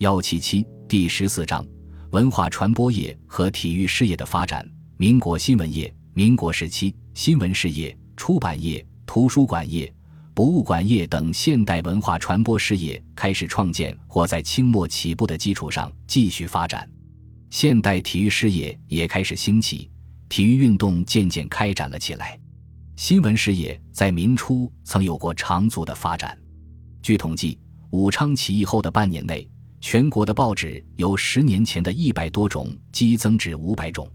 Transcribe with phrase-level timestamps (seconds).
[0.00, 1.62] 幺七七第十四章：
[2.12, 4.66] 文化传播业和体育事业的发展。
[4.96, 9.92] 民国新闻业，民国时期，新闻事业、出版业、图书馆业、
[10.32, 16.90] 博物馆业等现代文化传播事业开始创建或在清末起步的基础上继续发展。
[17.50, 19.90] 现代体育事业也开始兴起，
[20.30, 22.40] 体育运动渐渐开展了起来。
[22.96, 26.34] 新闻事业在民初曾有过长足的发展。
[27.02, 27.58] 据统计，
[27.90, 29.46] 武昌起义后的半年内，
[29.80, 34.06] 全国的报纸由十年前的一百多种激增至五百种。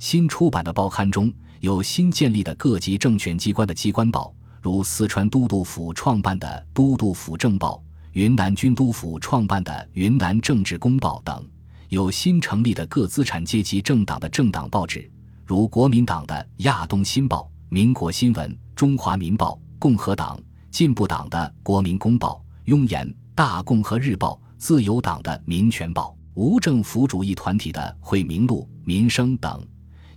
[0.00, 7.82] 新出版的报刊中有新建立的各级政权机关的机关报，如四川都督府创办的《都督府政报》，
[8.12, 11.40] 云南军都府创办的《云南政治公报》等；
[11.88, 15.08] 有新成立的各资产阶级政党的政党报纸，
[15.46, 20.38] 如国民党的《亚东新报》、《民国新闻》、《中华民报》；共和党、
[20.72, 22.42] 进步党的《国民公报》、
[22.76, 29.62] 《庸言》、《大共和日报》；自由党的《民权报》；无政府主义团体的《惠民路》、《民生》等。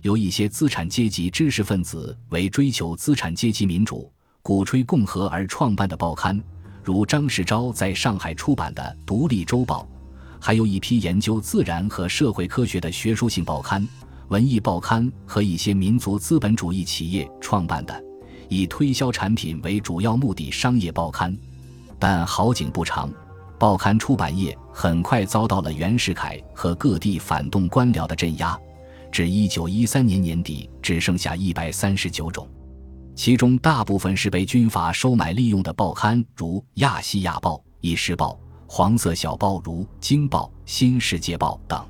[0.02, 4.10] 由一些资产阶级知识分子为追求资产阶级民主、
[4.40, 6.42] 鼓吹共和而创办的报刊，
[6.82, 9.82] 如张世钊在上海出版的《独立周报》；
[10.40, 13.86] 还有一批研究自然和社会科学的学术性报刊、
[14.28, 18.02] 文艺报刊和一些民族资本主义企业创办的
[18.48, 21.36] 以推销产品为主要目的商业报刊。
[21.98, 23.12] 但好景不长，
[23.60, 28.58] 报刊出版业很快遭到了袁世凯和各地反动官僚的镇压。
[29.12, 32.48] 至一九一三年年底，只剩下一百三十九种，
[33.14, 38.32] 其中大部分是被军阀收买利用的报刊，如《亚细亚报》《一时报》；
[38.66, 41.86] 黄色小报如《京报》《新世界报》等。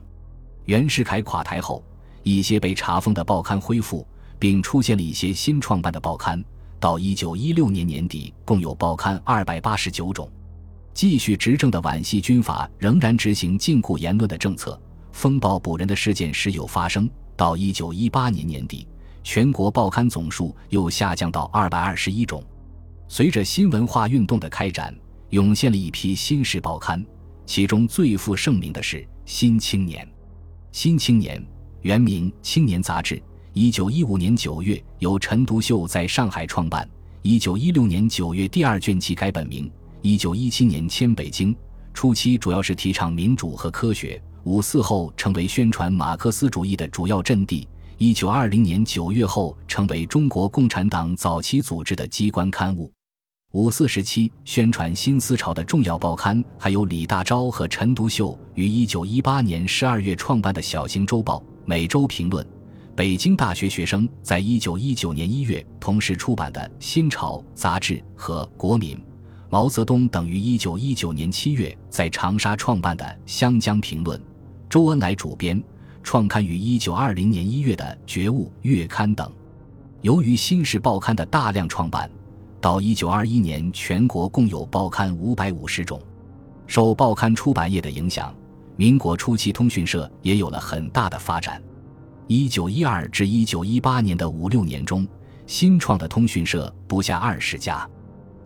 [0.65, 1.85] 袁世凯垮台后，
[2.25, 4.05] 一些被查封的报刊恢复，
[4.41, 6.45] 并出现了一些新创办的报刊。
[6.81, 10.29] 到一九一六年年底，共有报刊二百八十九种。
[10.93, 14.81] 继续执政的皖系军阀仍然执行禁锢言论的政策。
[15.13, 17.09] 封报捕人的事件时有发生。
[17.37, 18.87] 到一九一八年年底，
[19.25, 22.45] 全国报刊总数又下降到二百二十一种。
[23.09, 24.95] 随着新文化运动的开展，
[25.31, 27.03] 涌现了一批新式报刊，
[27.47, 30.05] 其中最负盛名的是《新青年》。
[30.71, 31.41] 《新青年》
[31.81, 33.17] 原名《青年杂志》，
[33.55, 36.87] 一九一五年九月由陈独秀在上海创办，
[37.23, 39.71] 一九一六年九月第二卷期改本名，
[40.03, 41.55] 一九一七年迁北京。
[41.93, 44.21] 初期主要是提倡民主和科学。
[44.45, 47.69] 五四后成为宣传马克思主义的主要阵地。
[47.99, 52.91] 一九二零年九月后成为中国共产党早期组织的机关刊物。
[53.53, 62.43] 五四时期宣传新思潮的重要报刊还有李大钊和陈独秀于一九一八年十二月创办的小型周报《每周评论》，
[62.97, 68.97] 北京大学学生在一九一九年一月同时出版的《新潮》杂志和《国民》。
[69.53, 74.17] 毛泽东等于一九一九年七月在长沙创办的《湘江评论》，
[74.69, 75.61] 周恩来主编、
[76.05, 79.29] 创刊于一九二零年一月的《觉悟》月刊等。
[80.03, 82.09] 由于新式报刊的大量创办，
[82.61, 86.01] 到一九二一年，全国共有报刊五百五十种。
[86.69, 88.33] 受报刊出版业的影响，
[88.77, 91.61] 民国初期通讯社也有了很大的发展。
[92.29, 95.05] 一九一二至一九一八年的五六年中，
[95.45, 97.85] 新创的通讯社不下二十家。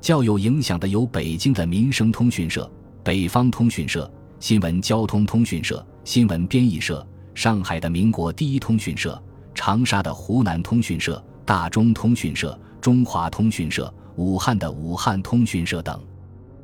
[0.05, 2.71] 较有影响的有北京的民生通讯社、
[3.03, 7.03] 北方通讯社、新闻交通通讯社、新闻编译社；
[7.35, 9.19] 上海的民国第一通讯社、
[9.55, 15.99] 长沙的湖南通讯社、大中通讯社、中华通讯社、武汉的武汉通讯社等。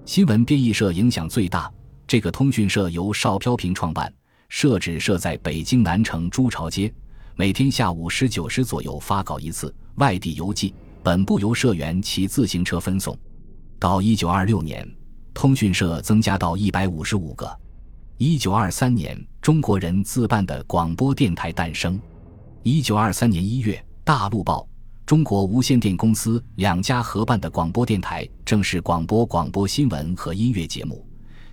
[0.04, 1.72] 新闻编译社影响最大，
[2.06, 4.12] 这个通讯社由邵飘萍创办，
[4.50, 6.92] 社址设在北京南城朱朝街，
[7.36, 13.18] 每天下午十九时左右发稿一次，外地邮寄，本部由社员骑自行车分送。
[13.80, 14.86] 到一九二六年，
[15.32, 17.50] 通讯社增加到一百五十五个。
[18.18, 21.98] 一九二三年，中国人自办的广播电台诞生。
[22.62, 24.68] 一九二三年一月，大陆报、
[25.06, 31.02] 中国无线电公司两家合办的广播电台正式广播广播新闻和音乐节目。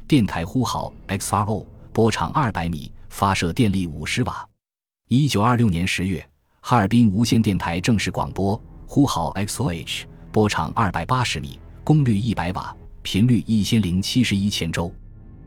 [0.05, 4.45] 电台呼号 XRO，波长二百米，发射电力五十瓦。
[5.07, 11.57] 一九二六年十月，哈尔滨无线电台正式广播，呼号 XOH，波长二百八十米。
[11.87, 14.93] 功率一百瓦，频率一千零七十一千周。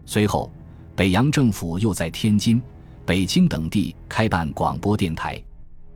[0.06, 0.50] 随后，
[0.96, 2.62] 北洋政府又在天津、
[3.04, 5.38] 北京等地开办广播电台。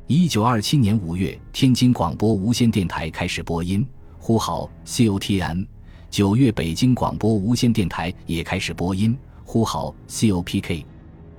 [0.07, 3.89] 一九二七年五月，天津广播无线电台开始播音，
[4.19, 5.67] 呼号 COTN。
[6.11, 10.85] 九月，北京广播无线电台也开始播音，呼号 COPK。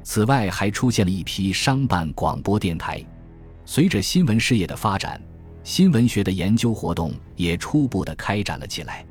[0.02, 3.06] 此外，还出现了一批商办广播电台。
[3.66, 5.22] 随着新闻事业的发展。
[5.66, 9.04] 新闻学的研究活动也初步的开展了起来。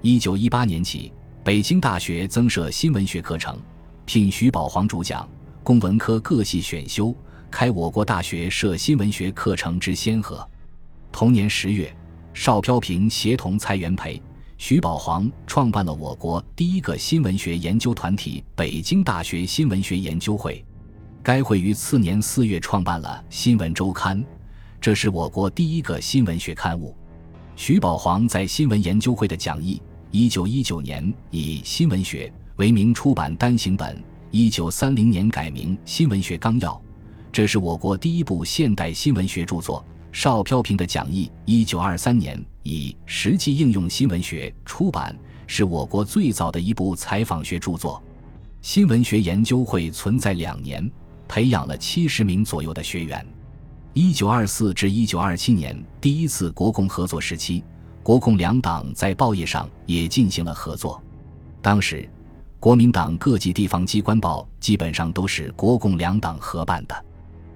[0.00, 1.12] 一九一八年起，
[1.44, 3.56] 北京大学增设新闻学课程，
[4.04, 5.26] 聘徐宝煌主讲，
[5.62, 7.14] 供文科各系选修，
[7.52, 10.44] 开我国大学设新闻学课程之先河。
[11.12, 11.94] 同年十月，
[12.34, 14.20] 邵飘萍协同蔡元培、
[14.58, 20.64] 徐宝煌创办了我国第一个新闻学研究团体——北京大学新闻学研究会。
[21.22, 24.20] 该会于次年四月创办了《新闻周刊》，
[24.82, 26.92] 这是我国第一个新闻学刊物。
[27.54, 29.80] 徐宝煌在新闻研究会的讲义，
[30.10, 32.26] 一九一九年以《新闻学》
[32.56, 33.96] 为名出版单行本，
[34.32, 36.72] 一九三零年改名《新闻学纲要》，
[37.30, 39.84] 这是我国第一部现代新闻学著作。
[40.10, 48.02] 邵飘萍的讲义，一九二三年以《实际应用新闻学》出版，是我国最早的一部采访学著作。
[48.62, 50.90] 新闻学研究会存在两年。
[51.28, 53.24] 培养了七十名左右的学员。
[53.94, 57.62] 一九二四至一九二七年，第一次国共合作时期，
[58.02, 60.98] 国共两党在报业上也进行了合作。
[61.60, 62.08] 当时，
[62.58, 67.04] 国民党各级地方机关报基本上都是国共两党合办的。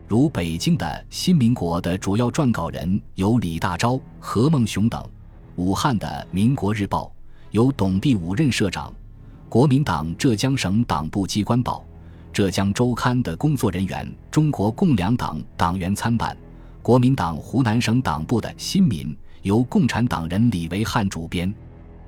[0.06, 5.00] 如北京的《新民国》的主要撰稿人有李大钊、何孟雄等；
[5.55, 7.05] 武汉的《民国日报》
[7.50, 8.93] 由董必武任社长；
[9.49, 11.82] 国民党浙江省党部机关报。
[12.37, 16.37] 浙江周刊的工作人员，中国共两党党员参办；
[16.83, 21.50] 国民党湖南省党部的新民，由共产党人李维汉主编。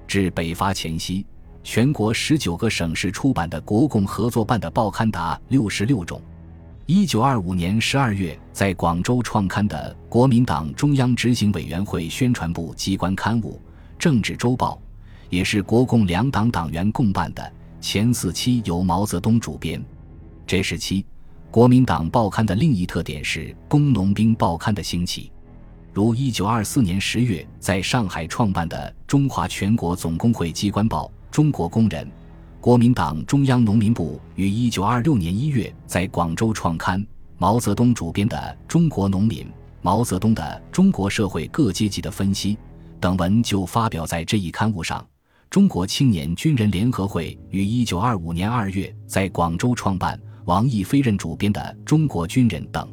[0.07, 1.25] 至北伐前夕，
[1.65, 6.21] 全国十九个省市出版的国共合作办的报刊达六十六种。
[6.85, 13.59] 一九二五年十二月，在广州创刊的国民党中央执行委员会宣传部机关刊物
[13.99, 14.79] 《政治周报》，
[15.31, 17.51] 也是国共两党党员共办的，
[17.81, 19.83] 前四期由毛泽东主编。
[20.49, 21.05] 这时期，
[21.51, 25.31] 国民党报刊的另一特点是工农兵报刊的兴起，
[25.93, 32.03] 如一九二四年十月在上海创办的中华全国总工会机关报《中国工人》，
[32.63, 37.07] 国民党中央农民部于一九二六年一月在广州创刊
[37.37, 39.45] 毛泽东主编的《中国农民》，
[39.83, 40.43] 毛泽东的
[40.75, 42.55] 《中国社会各阶级的分析》
[42.99, 45.07] 等文就发表在这一刊物上。
[45.51, 50.19] 中国青年军人联合会于一九二五年二月在广州创办。
[50.49, 52.89] 王毅飞任主编的《中国军人》等，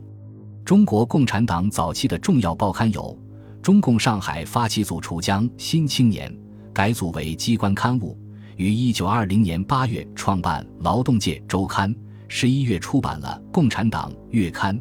[0.66, 3.18] 中国共产党早期的重要报刊有：
[3.62, 6.30] 中共上海发起组《楚江新青年》，
[6.74, 8.20] 改组为机关刊物，
[8.58, 11.90] 于一九二零年八月创办《劳动界周刊》，
[12.28, 14.78] 十一月出版了《共产党月刊》；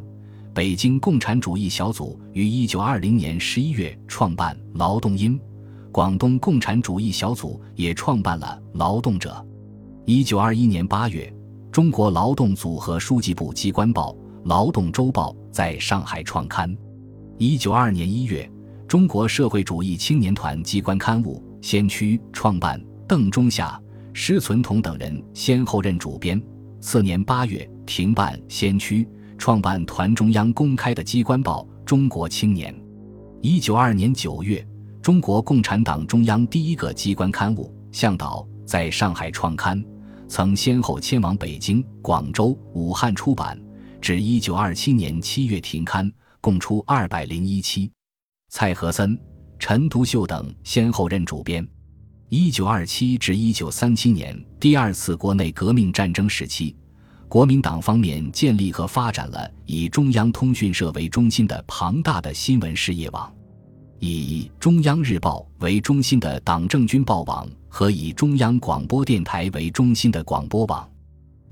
[0.53, 5.39] 北京共产主义小组于一九二零年十一月创办《劳动音》，
[5.93, 9.31] 广东共产主义小组也创办了《劳动者》。
[10.03, 11.33] 一九二一年八月。
[11.75, 14.13] 中国劳动组合书记部机关报
[14.45, 16.73] 《劳动周报》在上海创刊。
[17.37, 18.49] 一九二年一月，
[18.87, 23.77] 中国社会主义青年团机关刊物《先驱》创办，邓中夏、
[24.13, 26.41] 施存同等人先后任主编。
[26.79, 29.03] 次年八月，停办《先驱》，
[29.37, 32.73] 创办团中央公开的机关报《中国青年》。
[33.41, 34.65] 一九二年九月，
[35.01, 39.83] 中国共产党中央第一个机关刊物《向导》在上海创刊。
[40.27, 43.59] 曾先后迁往北京、广州、武汉出版，
[44.01, 46.11] 至一九二七年七月停刊，
[46.41, 47.91] 共出二百零一期。
[48.49, 49.19] 蔡和森、
[49.59, 51.65] 陈独秀等先后任主编。
[52.29, 56.75] 一九二七至一九三七年第二次国内革命战争时期，
[57.29, 63.31] 国民党方面建立和发展了以中央通讯社为中心的庞大的新闻事业网。
[63.99, 70.87] 以中央日报为中心的党政军报网和以中央广播电台为中心的广播网，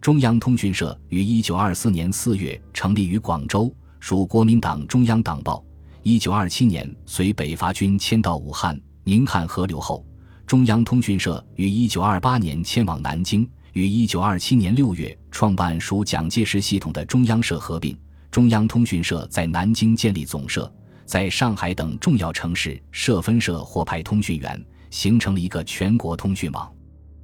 [0.01, 5.63] 中央通讯社于一九二四年四月成立于广州，属国民党中央党报。
[6.03, 10.05] 一九二七年随北伐军迁到武汉、宁汉合流后，
[10.45, 17.97] 中央通讯社于一九二八年迁往南京，于一九二七年六月创办属蒋介石系统的中央社合并，
[18.29, 20.69] 中央通讯社在南京建立总社。
[21.05, 26.71] 在上海等重要城市设分社或派通讯员，形成了一个全国通讯网。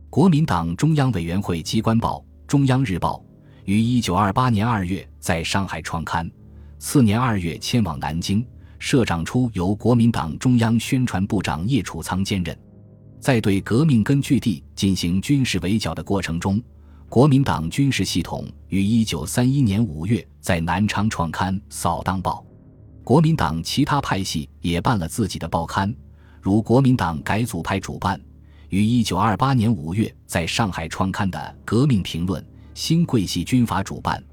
[0.10, 2.18] 国民党中央委员会机关报
[2.48, 3.18] 《中央日报》
[3.66, 6.30] 于一九二八年二月在上海创刊，
[6.80, 8.46] 次年二月迁往南京，
[8.80, 12.58] 社长初由国民党中央宣传部长叶楚仓兼任。
[13.20, 16.62] 在对革命根据地进行军事围剿的过程中，
[17.08, 22.44] 国民党军事系统于一九三一年五月在南昌创刊《扫荡报》。
[23.10, 25.92] 国民党其他派系也办了自己的报刊，
[26.40, 28.22] 如国民党改组派主办，
[28.68, 32.40] 于一九二八年五月在上海创刊的《革命评论》；
[32.76, 34.24] 新桂系军阀主办，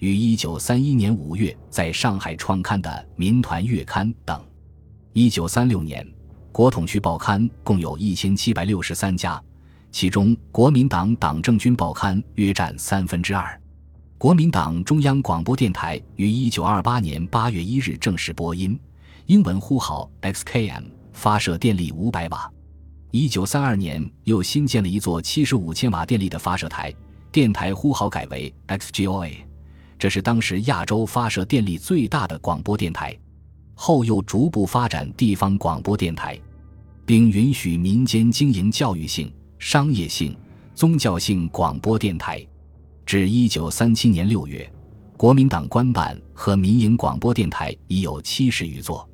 [0.00, 4.44] 于一九三一年五月在上海创刊的《民团月刊》等。
[5.12, 6.04] 一九三六年，
[6.50, 9.40] 国统区报刊共有一千七百六十三家，
[9.92, 13.60] 其中国民党党政军报刊约占三分之二。
[14.24, 18.80] 国民党中央广播电台于一九二八年八月一日正式播音，
[19.26, 22.50] 英文呼号 XKM，发射电力五百瓦。
[23.10, 26.90] 一九三二年又新建了一座七十五千瓦电力的发射台，
[27.30, 29.34] 电台呼号改为 XGOA，
[29.98, 33.14] 这是当时亚洲发射电力最大的广播电台。
[33.74, 36.40] 后又逐步发展地方广播电台，
[37.04, 40.34] 并允许民间经营教育性、商业性、
[40.74, 42.42] 宗教性广播电台。
[43.06, 44.70] 至一九三七年六月，
[45.16, 49.06] 国民党官办和民营广播电台已有七十余座。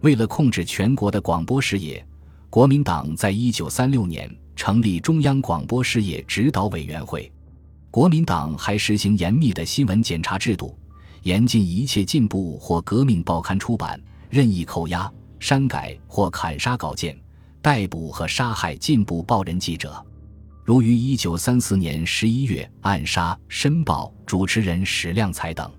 [0.00, 2.04] 为了控制全国的广播事业，
[2.48, 7.30] 国民党在一九三六年成立中央广播事业指导委员会。
[7.90, 10.76] 国民党还实行严密的新闻检查制度，
[11.22, 14.00] 严禁一切进步或革命报刊出版，
[14.30, 17.18] 任意扣押、删改或砍杀稿件，
[17.60, 20.04] 逮捕和杀害进步报人记者。
[20.66, 25.72] 如于一九三四年十一月暗杀《申报》主持人史量才等。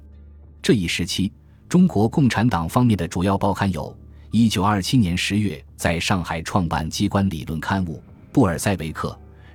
[0.61, 1.29] 这一时期，
[1.67, 3.93] 中国共产党方面的主要报刊有：
[4.31, 7.97] 一九二七年十月在上海创办机关理论刊物
[8.31, 9.09] 《布尔塞维克》，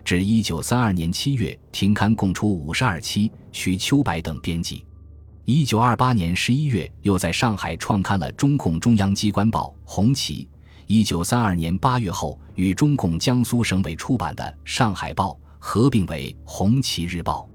[0.05, 4.85] 至一九三二年七月停刊，共出五十二期，徐秋白等编辑。
[5.47, 10.47] 一九二八年十一月又在上海创刊了中共中央机关报《红旗》。
[10.95, 17.49] 一九三二年八月后，与中共江苏省委出版的《上海报》合并为《红旗日报》。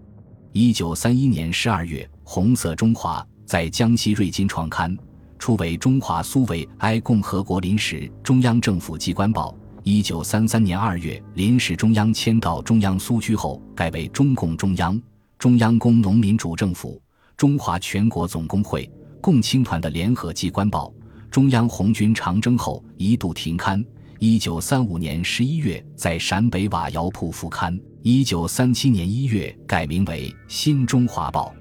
[0.53, 4.98] 一九三一年十二月，《红色中华》在江西瑞金创刊，
[5.38, 9.56] 初为中华苏维埃共和国临时中央政府机关报。
[9.84, 15.00] 一九三三年二月，临时中央迁到中央苏区后，改为中共中央、
[15.38, 17.00] 中央工农民主政府、
[17.38, 18.91] 中华全国总工会、
[19.22, 20.91] 共青团的联合机关报。
[21.29, 23.84] 中央红军长征后一度停刊，
[24.19, 31.53] 一九三五年十一月在陕北瓦窑铺复刊，一九三七年一月改名为《新中华报》。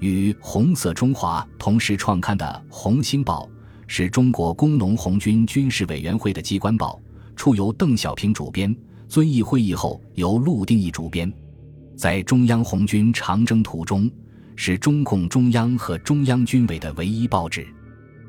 [0.00, 3.46] 与《红色中华》同时创刊的《红星报》
[3.86, 7.00] 是中国工农红军军事委员会的机关报，
[7.36, 8.74] 初由邓小平主编，
[9.06, 11.32] 遵义会议后由陆定义主编。
[11.94, 14.10] 在中央红军长征途中，
[14.56, 17.64] 是中共中央和中央军委的唯一报纸。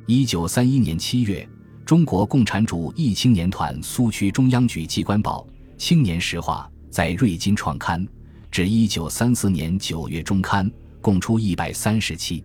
[0.06, 1.48] 一九三一年七月，
[1.86, 8.06] 中国共产主义青年团苏区中央局机关报《青年时话》在瑞金创刊，
[8.52, 10.70] 至一九三四年九月中刊，
[11.00, 12.44] 共出一百三十期。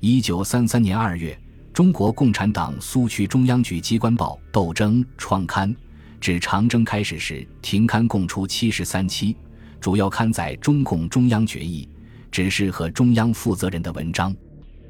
[0.00, 1.38] 一九三三年二月，
[1.72, 5.74] 中国共产党苏区中央局机关报《斗争》创刊，
[6.20, 9.34] 至长征开始时停刊，共出七十三期，
[9.80, 11.88] 主要刊载中共中央决议、
[12.30, 14.36] 指示和中央负责人的文章。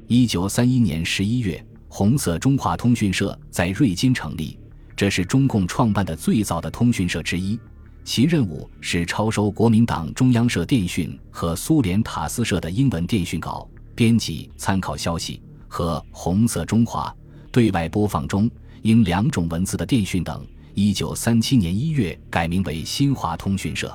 [0.09, 1.65] 一九三一年十一月。
[1.93, 4.57] 红色中华通讯社在瑞金成立，
[4.97, 7.59] 这是中共创办的最早的通讯社之一。
[8.05, 17.13] 其任务是抄收国民党中央社电讯和苏联塔斯社的英文电讯稿，编辑参考消息和红色中华
[17.51, 18.49] 对外播放中
[18.83, 20.47] 英两种文字的电讯等。
[20.75, 23.93] 一九三七年一月改名为新华通讯社。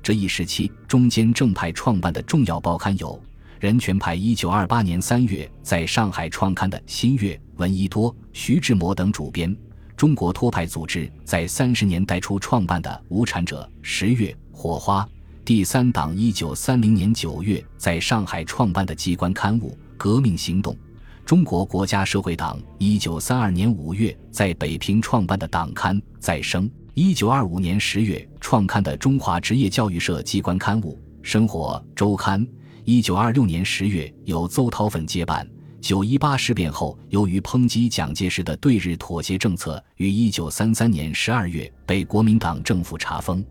[0.00, 3.20] 这一时期中间正派创办的重要报刊有。
[3.64, 9.56] 人权派一九二八年三月在上海创刊的《新月》，闻一多、徐志摩等主编；
[9.96, 15.02] 中国托派组织在三十年代初创办的《无产者》，十月《火花》；
[15.46, 20.74] 第三党一九三零年九月在上海创办的机关刊物《革命行动》；
[21.24, 32.46] 中国国家社会党一九三二年五月在北平创办的党刊《再生》；一九二五年十月创刊的中华职业教育社机关刊物《生活周刊》。
[32.86, 35.48] 一九二六年十月，由邹韬奋接办。
[35.80, 43.42] 九一八事变后，由于抨击蒋介石的对日妥协政策，于一九三三年十二月被国民党政府查封。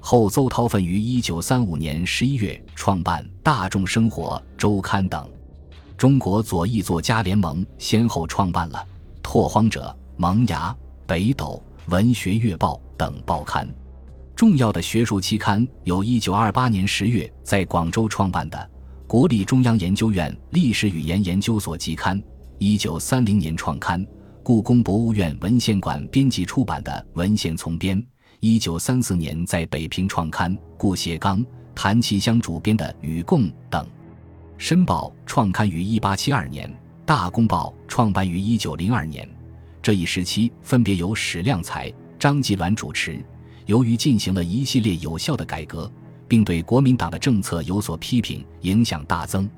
[0.00, 5.30] 后邹韬奋于一九三五年十一月创办《大众生活周刊》等。
[5.96, 8.78] 中国左翼作家联盟先后创办了
[9.22, 9.82] 《拓荒者》
[10.16, 10.70] 《萌芽》
[11.06, 11.62] 《北斗》
[11.92, 13.72] 《文学月报》等报刊。
[14.44, 18.58] 重要的学术期刊有一九二八年十月在广州创办的
[19.06, 22.20] 《国立中央研究院历史语言研究所集刊》，
[22.58, 24.06] 一九三零年创刊，
[24.42, 27.98] 故宫博物院文献馆编辑出版的《文献丛编》，
[28.40, 31.42] 一九三四年在北平创刊，顾颉刚、
[31.74, 33.82] 谭其骧主编的《与共》等。
[34.58, 36.68] 《申报》创刊于一八七二年，
[37.06, 39.26] 《大公报》创办于一九零二年。
[39.80, 43.24] 这一时期分别由史量才、张继鸾主持。
[43.66, 45.90] 由于进行了一系列有效的改革，
[46.28, 49.48] 并对国民党的政策有所批评，影响大增。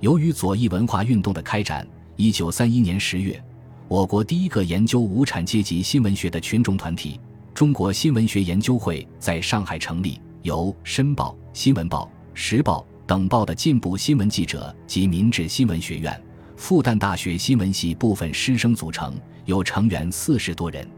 [0.00, 3.42] 由于左翼文化运动的开展，一九三一年十月，
[3.88, 7.18] 我国第一个研究无产阶级新闻学的群众团体——
[7.52, 16.18] 中国新闻学研究会在上海成立，由《申报》《新闻报》《时报》等报的进步新闻记者及民治新闻学院、
[16.56, 19.14] 复旦大学新闻系部分师生组成，
[19.44, 20.88] 有成员四十多人。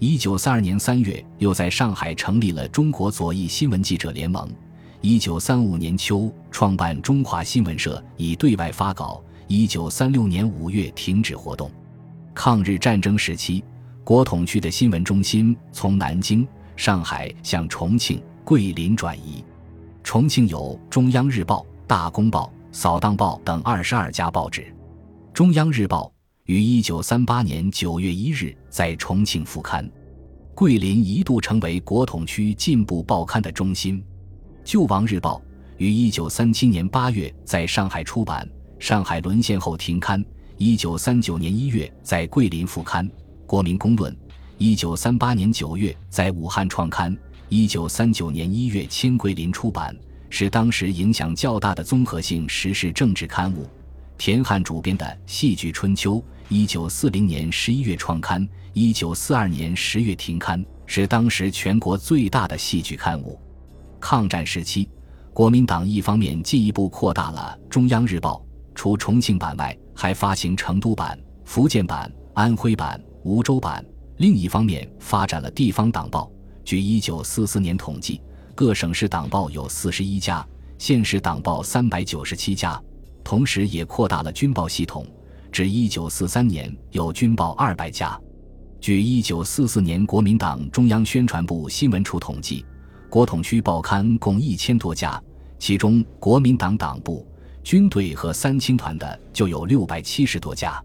[0.00, 4.48] 一九三二年三月，又在上海成立了中国左翼新闻记者联盟。
[5.00, 9.22] 一九三五年秋，创办中华新闻社，以对外发稿。
[9.46, 11.70] 一九三六年五月，停止活动。
[12.34, 13.62] 抗日战争时期，
[14.02, 19.44] 国统区的新闻中心从南京、上海向重庆、桂林转移。
[20.02, 24.62] 重庆有《中央日报》《大公报》《扫荡报》等二十二家报纸。
[25.32, 26.06] 《中央日报》
[26.46, 29.90] 于一九三八年九月一日在重庆复刊。
[30.54, 33.98] 桂林一度成为国统区进步报刊的中心。
[34.62, 35.38] 《救亡日报》
[35.78, 38.46] 于一九三七年八月在上海出版，
[38.78, 40.22] 上海沦陷后停刊。
[40.58, 43.08] 一九三九年一月在桂林复刊，
[43.46, 44.12] 《国民公论》；
[44.58, 47.16] 一九三八年九月在武汉创刊；
[47.48, 49.96] 一九三九年一月迁桂林出版，
[50.28, 53.66] 是当时影响较大的综合性时事政治刊物。
[54.16, 63.40] 田汉主编的《戏剧春秋》，一九四零年十一月创刊，一九四二年十月停刊，是当时全国最大的戏剧刊物。
[63.98, 64.88] 抗战时期，
[65.32, 68.36] 国民党一方面进一步扩大了《中央日报》，
[68.74, 69.76] 除重庆版外。
[69.96, 73.84] 还发行成都版、福建版、安徽版、梧州版。
[74.16, 76.28] 另一方面，发展了地方党报。
[76.64, 78.20] 据1944年统计，
[78.56, 80.44] 各省市党报有41家，
[80.78, 82.82] 县市党报397家。
[83.22, 85.06] 同时，也扩大了军报系统，
[85.54, 88.20] 至1943年有军报200家。
[88.80, 92.66] 据1944年国民党中央宣传部新闻处统计，
[93.08, 95.22] 国统区报刊共一千多家，
[95.60, 97.24] 其中国民党党部。
[97.62, 100.82] 军队和三青团的就有六百七十多家。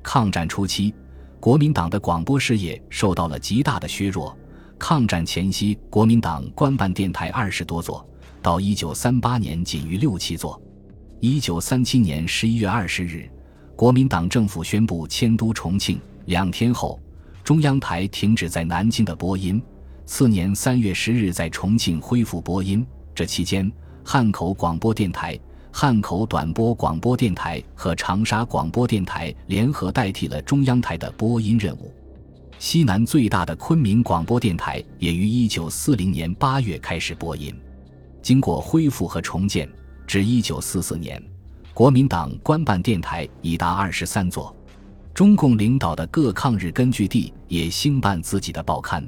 [0.00, 0.94] 抗战初期，
[1.40, 4.38] 国民党的广播事业受到了极大的削弱。
[4.78, 8.08] 抗战前夕，国民党官办电台二十多座，
[8.40, 10.62] 到一九三八年仅余六七座。
[11.18, 13.28] 一九三七年十一月二十日，
[13.76, 16.00] 国民党政府宣布迁都重庆。
[16.26, 17.00] 两天后，
[17.42, 19.60] 中央台停止在南京的播音。
[20.06, 22.86] 次年三月十日，在重庆恢复播音。
[23.14, 23.70] 这期间，
[24.04, 25.38] 汉口广播电台。
[25.76, 31.92] 汉口短波广播电台和长沙广播电台联合代替了中央台的播音任务。
[32.60, 37.52] 西南最大的昆明广播电台也于1940年8月开始播音。
[38.22, 39.68] 经过恢复和重建，
[40.06, 41.20] 至1944年，
[41.74, 44.54] 国民党官办电台已达23座。
[45.12, 49.04] 中共领导的各抗日根据地也兴办自己的报刊。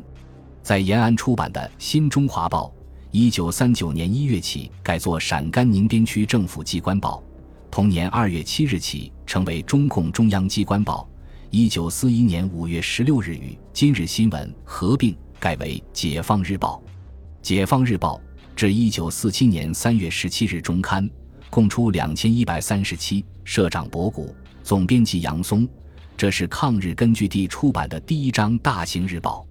[0.64, 2.66] 在延安出版的《新中华报》。
[3.12, 7.22] 一九三九年一月起改作陕甘宁边区政府机关报，
[7.70, 11.08] 同年二月七日起成为中共中央机关报。
[11.50, 16.82] 一九四一年五月十六日与《今日新闻》合并改为《解放日报》。
[17.40, 18.16] 《解放日报》
[18.56, 21.08] 至一九四七年三月十七日中刊，
[21.50, 25.68] 共出两千一百三十七，社长博古，总编辑杨松。
[26.16, 29.46] 这是抗日根据地出版的第一张大型日报。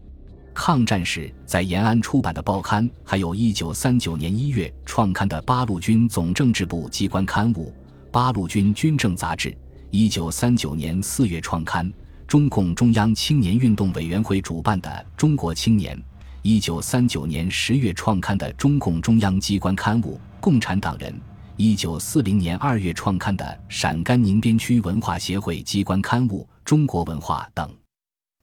[0.54, 7.74] 抗战时在延安出版的报刊，还有一九三九年一月创刊的八路军总政治部机关刊物
[8.12, 9.50] 《八路军军政杂志》；
[9.92, 11.92] 一九三九年四月创刊
[12.26, 15.96] 中共中央青年运动委员会主办的《中国青年》；
[16.42, 21.12] 一九三九年十月创刊的中共中央机关刊物《共产党人》；
[21.58, 27.70] 一九四零年二月创刊的陕甘宁边区文化协会机关刊物《中国文化》等。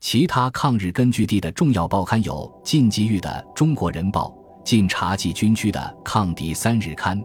[0.00, 4.28] 其他抗日根据地的重要报刊有晋冀豫的《中国人报》，
[4.64, 7.20] 晋察冀军区的《抗敌三日刊》，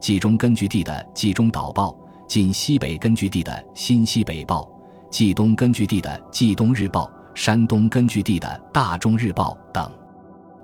[0.00, 1.90] 冀中根据地的《冀中导报》，
[2.26, 4.62] 晋西北根据地的《新西北报》，
[5.08, 9.88] 冀东根据地的《冀东日报》，山东根据地的《大中日报》等。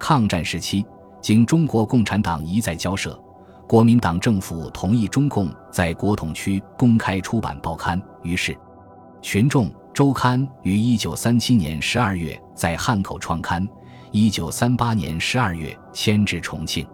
[0.01, 0.85] 抗战时期，
[1.23, 3.19] 经中国共产党一再交涉，
[3.67, 8.57] 国民党政府同意中共在国统区公开出版报刊，于是
[9.23, 9.71] 群众。
[9.95, 13.65] 周刊于一九三七年十二月在汉口创刊，
[14.11, 16.85] 一九三八年十二月迁至重庆。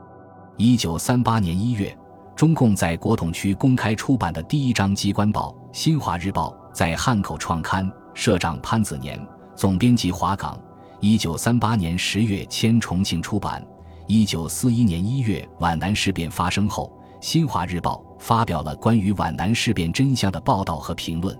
[0.59, 1.96] 一九三八年一月，
[2.37, 9.18] 中共在国统区公开出版的第一张机关报《新华日报》在汉口创刊，社长潘子年，
[9.56, 10.61] 总编辑华岗。
[11.00, 13.66] 一九三八年十月迁重庆出版。
[14.12, 21.38] 一九四一年一月皖南事变发生后，《新华日报》发表了关于皖南事变真相的报道和评论。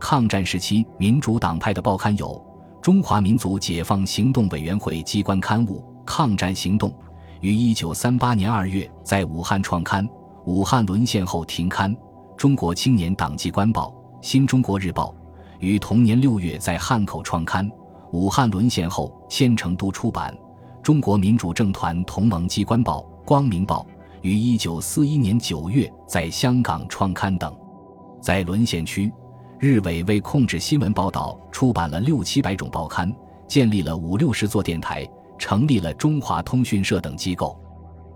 [0.00, 2.42] 抗战时期，民主党派的报刊有
[2.80, 6.88] 中华民族解放行动委员会机关刊物《抗战行动》，
[7.42, 10.08] 于一九三八年二月在武汉创刊，
[10.46, 11.92] 武汉沦陷后停刊；
[12.38, 13.88] 中国青年党机关报
[14.22, 15.14] 《新中国日报》，
[15.60, 17.68] 于同年六月在汉口创刊；
[18.12, 20.34] 武汉沦陷后，迁成都出版
[20.88, 23.86] 《中国民主政团同盟机关报》《光明报》，
[24.22, 27.54] 于一九四一年九月在香港创刊等。
[28.22, 29.12] 在沦陷区，
[29.58, 33.14] 日伪为控制新闻报道，出版了六七百种报刊，
[33.46, 37.54] 建立了五六十座电台，成立了中华通讯社等机构。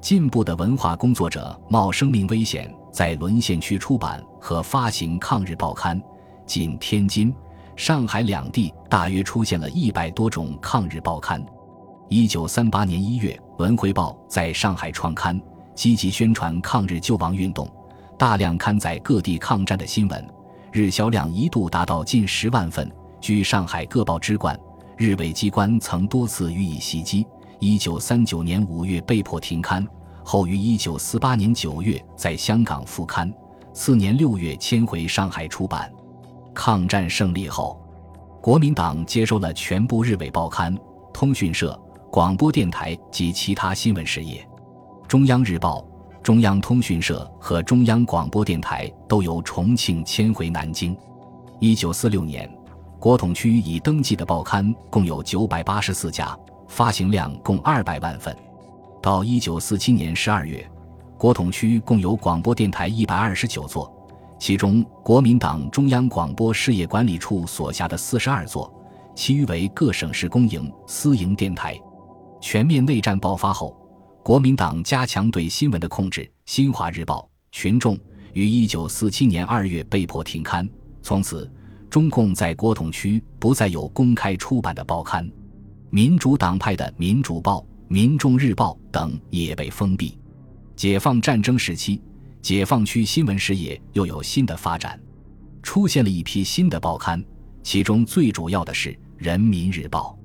[0.00, 6.02] 进步的文化工作者冒生命危险，在沦陷区出版和发行抗日报刊，
[6.46, 7.30] 仅天津。
[7.76, 11.44] 上海两地大约出现了一百多种抗日报刊。
[12.12, 15.40] 一九三八年一月，《文汇报》在上海创刊，
[15.74, 17.66] 积极宣传抗日救亡运动，
[18.18, 20.28] 大量刊载各地抗战的新闻，
[20.70, 22.86] 日销量一度达到近十万份。
[23.18, 24.54] 据上海各报之冠，
[24.98, 27.26] 日伪机关曾多次予以袭击。
[27.60, 29.82] 一九三九年五月被迫停刊，
[30.22, 33.32] 后于一九四八年九月在香港复刊，
[33.72, 35.90] 次年六月迁回上海出版。
[36.52, 37.80] 抗战胜利后，
[38.42, 40.76] 国民党接收了全部日伪报刊、
[41.10, 41.80] 通讯社、
[42.12, 44.46] 广播电台及其他新闻事业。
[45.08, 45.82] 中央日报、
[46.22, 50.94] 中央通讯社和中央广播电台都由重庆迁回南京。
[51.58, 52.46] 一九四六年，
[53.00, 58.36] 国统区已登记的报刊共有九百八十四家，发行量共二百万份。
[59.00, 60.70] 到一九四七年十二月，
[61.16, 63.90] 国统区共有广播电台一百二十九座。
[64.38, 68.70] 其中，国民党中央广播事业管理处所辖的四十二座，
[69.14, 71.80] 其余为各省市公营、私营电台。
[72.42, 73.74] 全面内战爆发后，
[74.20, 76.28] 国民党加强对新闻的控制。
[76.44, 77.96] 新华日报、群众
[78.32, 80.68] 于一九四七年二月被迫停刊，
[81.02, 81.48] 从此，
[81.88, 85.30] 中共在国统区不再有公开出版的报刊。
[85.88, 90.18] 民主党派的《民主报》《民众日报》等也被封闭。
[90.74, 92.02] 解放战争时期。
[92.42, 95.00] 解放区新闻事业又有新的发展，
[95.62, 97.24] 出现了一批新的报刊，
[97.62, 100.18] 其中最主要的是《人民日报》。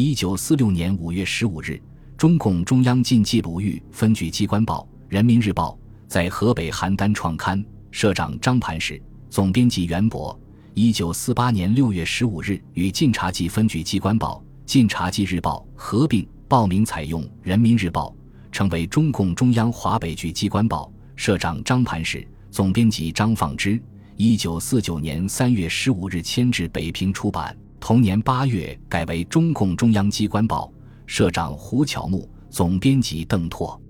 [0.00, 1.82] 一九四六年五月十五日，
[2.16, 5.76] 中共中央晋冀鲁豫分局机关报《人民日报》
[6.08, 10.38] 在河北邯郸创刊，社长张盘石，总编辑袁博。
[10.72, 18.14] 一九四八年六月十五日，与晋察冀分局机关报《晋察冀日报》合并，报名采用《人民日报》，
[18.52, 20.88] 成为中共中央华北局机关报。
[21.16, 23.82] 社长张盘石，总编辑张放之。
[24.14, 30.72] 一九四九年三月十五日迁至北平出版，同年八月改为中共中央机关报。
[31.06, 33.80] 社长胡乔木，总编辑邓拓。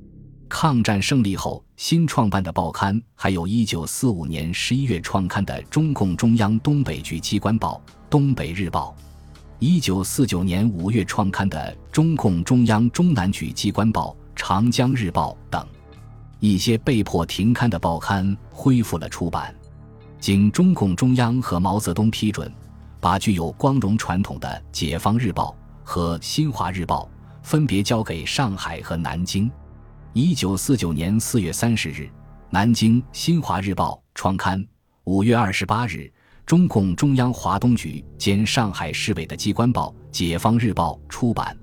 [0.48, 8.94] 抗战胜利后新创办的报刊，还有一九四五年十一月创刊的中共中央东北局机关报《东北日报》，
[9.58, 15.66] 一九四九年五月创刊的中共中央中南局机关报《长江日报》等。
[16.38, 19.52] 一些被迫停刊的报刊恢复了出版，
[20.20, 22.50] 经中共中央和毛泽东批准，
[23.00, 25.56] 把具有光荣传统的《解放日报》
[25.88, 27.08] 和《新华日报》
[27.46, 29.50] 分别交给上海和南京。
[30.12, 32.08] 一九四九年四月三十日，
[32.50, 34.60] 南京《新华日报》创刊；
[35.04, 36.10] 五月二十八日，
[36.44, 41.56] 中共中央华东局兼上海市委的机关报《解放日报》出版。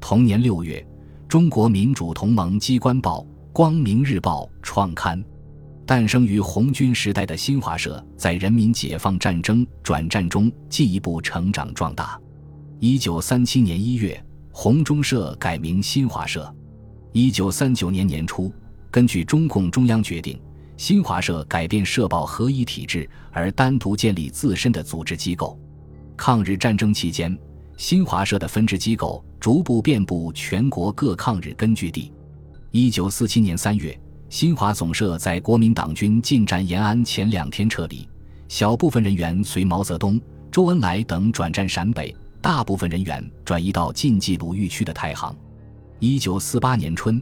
[0.00, 0.86] 同年六月，
[1.28, 3.26] 中国民主同盟机关报。
[3.52, 5.22] 《光明日报》创刊，
[5.90, 12.16] 诞生于红军时代的新华社，在人民解放战争转战中进一步成长壮大。
[12.78, 16.48] 一九三七年一月，红中社改名新华社。
[17.10, 18.52] 一九三九年年初，
[18.88, 20.40] 根据中共中央决定，
[20.76, 25.58] 新华社改变社报合一体制，而单独建立自身的组织机构。
[26.16, 27.36] 抗日战争期间，
[27.76, 32.12] 新华社的分支机构逐步遍布全国各抗日根据地。
[32.70, 34.00] 一九四七年三月，
[34.30, 38.08] 新华总社在国民党军进占延安前两天撤离，
[38.46, 40.20] 小部分人员随毛泽东、
[40.52, 45.36] 周恩来等转战陕北，大部分人员转移到晋冀鲁豫区的太行。
[45.98, 47.20] 一九四八年春，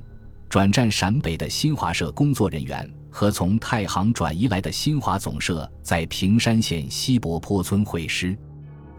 [0.50, 8.36] 转战陕北的新华社工作人员和从太行转移来的新华总社在平山县西柏坡村会师。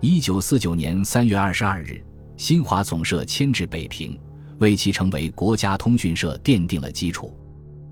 [0.02, 2.04] 一九四九年三月二十二日，
[2.38, 4.20] 新华总社迁至北平。
[4.58, 7.34] 为其成为国家通讯社奠定了基础。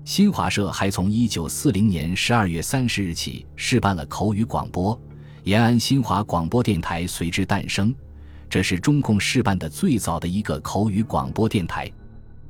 [0.08, 4.98] 新华社还从一九四零年十二月三十日起试办了口语广播，
[5.44, 7.94] 延安新华广播电台随之诞生。
[8.48, 11.92] 这是中共试办的最早的一个口语广播电台。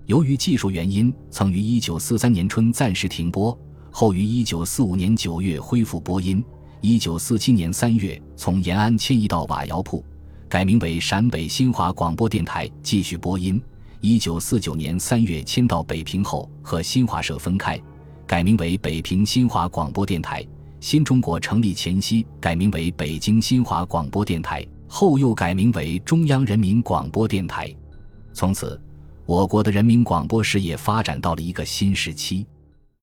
[0.07, 3.59] 由于技术原因，曾于一九四三年春暂时停播，
[3.91, 6.41] 后于一九四五年九月恢复播音。
[6.81, 10.05] 一九四七年三月从延安迁移到瓦窑铺，
[10.49, 13.61] 改名为陕北新华广播电台，继续播音。
[14.01, 17.81] 一九四九年三月迁到北平后，和新华社分开，
[18.29, 20.47] 改名为北平新华广播电台。
[20.79, 24.65] 新中国成立前夕，改名为北京新华广播电台。
[24.87, 27.75] 后又改名为中央人民广播电台。
[28.33, 28.81] 从此，
[29.27, 32.47] 我国的人民广播事业发展到了一个新时期。